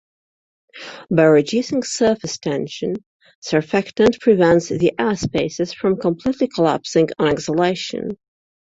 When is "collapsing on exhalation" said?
6.47-8.17